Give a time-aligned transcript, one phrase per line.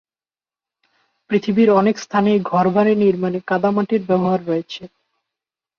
[1.29, 4.83] পৃথিবীর অনেক স্থানেই ঘর বাড়ি নির্মাণে কাদামাটির ব্যবহার রয়েছে।